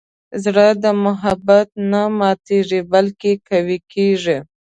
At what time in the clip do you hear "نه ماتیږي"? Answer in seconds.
1.91-2.81